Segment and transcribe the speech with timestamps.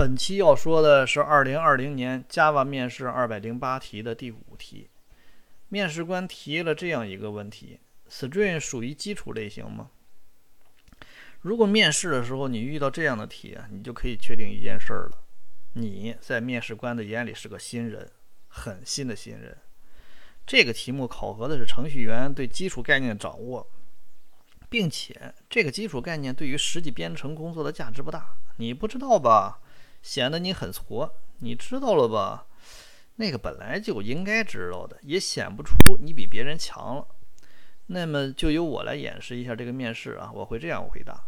[0.00, 4.88] 本期要说的是二零二零年 Java 面试二百零八题的第五题。
[5.68, 7.78] 面试官提了这样一个问题
[8.08, 9.90] ：String 属于基础类型吗？
[11.42, 15.18] 如果面试的时候你遇到这样的题啊，你就可以确定一件事儿了：
[15.74, 18.10] 你在面试官的眼里是个新人，
[18.48, 19.58] 很新的新人。
[20.46, 23.68] 这个题目考核的是程序员对基础概念的掌握，
[24.70, 28.38] 并且这个基础概念对于实际编程工作的价值不大。
[28.56, 29.60] 你不知道吧？
[30.02, 32.46] 显得你很矬，你知道了吧？
[33.16, 37.06] 那个本来就应该知道的，也显不出你比别人强了。
[37.86, 41.24] 那么就由我来演示一下这个面试啊，我会这样回答：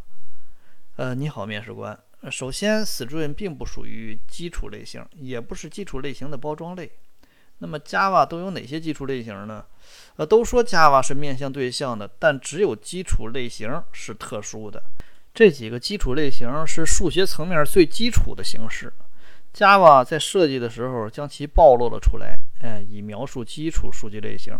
[0.96, 1.98] 呃，你好，面试官。
[2.30, 6.92] 首先，String 并不属于基础类型，也不是基础类型的包装类。
[7.58, 9.66] 那么 Java 都有哪些基础类型呢？
[10.16, 14.82] 呃，都说 Java 是面向对象的，但只有基础类型是特殊的。
[15.34, 18.92] 这几个基础类型是数学层面最基础的形式
[19.54, 24.58] ，Java 在设计的时候将其暴露了出来，哎，以描述基础数据类型，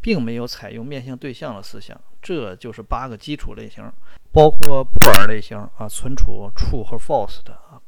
[0.00, 2.00] 并没有采用面向对象的思想。
[2.22, 3.84] 这就是八个基础类型，
[4.32, 7.78] 包括布尔类型啊，存储 true 和 false 的啊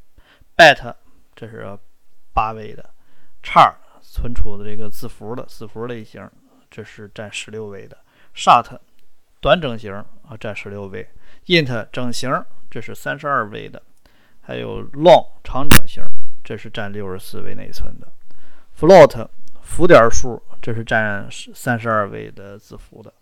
[0.55, 0.95] ，bet
[1.35, 1.79] 这是
[2.35, 2.91] 八位的
[3.43, 6.31] ，char 存储的这个字符的字符类型，
[6.71, 7.97] 这是占十六位的
[8.35, 8.79] ，short
[9.41, 9.91] 短整型
[10.29, 11.09] 啊，占十六位。
[11.47, 12.31] Int 整形，
[12.71, 13.83] 这是三十二位的，
[14.43, 16.03] 还有 long 长整型，
[16.45, 18.09] 这是占六十四位内存的。
[18.79, 19.29] float
[19.63, 23.13] 浮点数，这是占三十二位的字符的。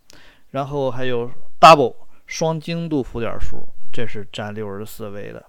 [0.50, 1.94] 然后还有 double
[2.26, 5.44] 双精度浮点数，这是占六十四位的。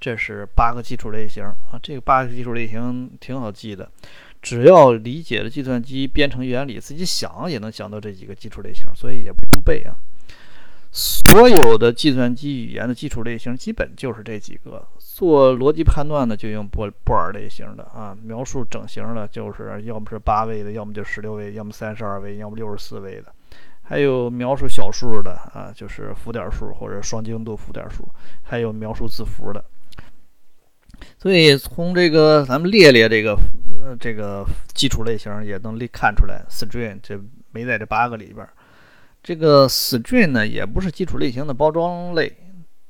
[0.00, 3.90] 这是八个基础类型啊，这个八个基础类型挺好记的，
[4.42, 9.96] 只要理解了计算机编程原理，自己想也能想到这几个基础类型，所以也不用背啊。
[10.96, 14.86] 所有的计算机语言的基础类型基本就是这几个。
[14.96, 23.26] 做逻辑判断的就用布布尔类型的啊，描述整形的就是要么是八位的，要么就十六位，要么三十二位，要么六十四位的。
[23.82, 28.08] 还有描述小数的啊，就是浮点数或者双精度浮点数。
[28.42, 29.64] 还有描述字符的。
[31.18, 33.36] 所以从这个咱们列列这个
[33.82, 34.44] 呃这个
[34.74, 38.46] 基础类型也能看出来，String 这没在这八个里边。
[39.24, 42.30] 这个 String 呢，也不是基础类型的包装类。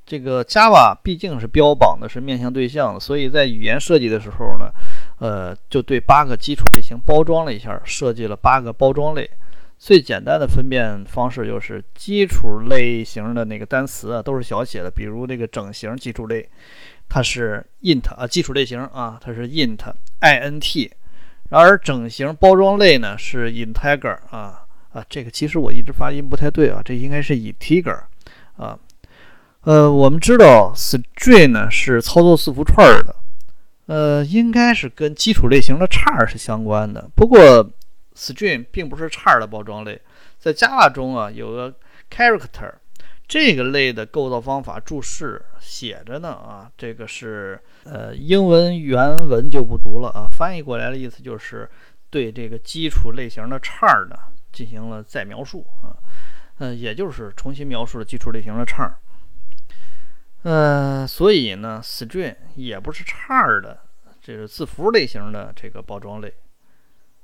[0.04, 4.68] 这个 Java 毕竟是标榜的是面向对象的，所以在语言设计的时候呢，
[5.20, 9.30] 呃，就对八个基础类型包装了一下，设计了八个包装类。
[9.78, 14.90] 最简单的分辨方式就是基础类型的那个单词啊，都是小写的。
[14.90, 16.48] 比如这个整形基础类，
[17.08, 20.90] 它是 int 啊，基础类型啊，它是 int，int。
[21.50, 24.63] 然而整形包装类呢是 integer 啊。
[24.94, 28.04] 啊，这个其实我一直发音不太对啊，这应该是以 tiger，
[28.56, 28.78] 啊。
[29.62, 33.16] 呃，我们知道 string 呢是操作字符串的，
[33.86, 37.08] 呃，应该是跟基础类型的 char 是相关的。
[37.14, 37.66] 不过
[38.14, 39.98] string 并不是 char 的包装类，
[40.38, 41.74] 在 Java 中啊有个
[42.10, 42.74] character
[43.26, 51.66] 这个类的构造方法注释写着呢啊，这个是呃英文原文就不读了啊，翻译过来的意思就是
[52.10, 54.14] 对这个基础类型的 char 呢。
[54.54, 55.92] 进行了再描述啊，
[56.60, 58.94] 嗯，也就是重新描述了基础类型的 char，
[60.44, 63.80] 呃，所以呢，string 也不是 char 的，
[64.22, 66.32] 这是字符类型的这个包装类。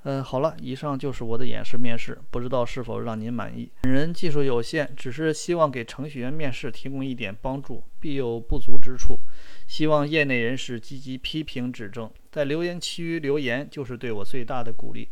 [0.05, 3.71] 嗯，好了，以上就是我的演示面试，不知道是否让您满意。
[3.83, 9.21] 本人技术有限，只是希望给程序员面试提供一点帮助，必有不足之处，
[9.69, 15.07] 希望业内人士积极批评指正，在留言区留言就是对我最大的鼓励。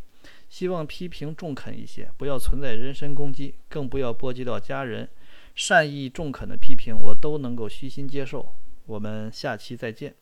[0.48, 5.08] 希望批评中肯一些，不要存在人身攻击，更不要波及到家人。
[5.54, 8.54] 善意中肯的批评，我都能够虚心接受。
[8.86, 10.14] 我们下期再见。